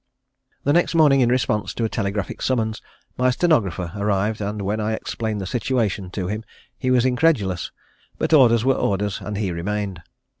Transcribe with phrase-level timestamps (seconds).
[0.63, 2.81] The next morning in response to a telegraphic summons
[3.19, 6.43] my stenographer arrived and when I explained the situation to him
[6.75, 7.69] he was incredulous,
[8.17, 10.01] but orders were orders and he remained.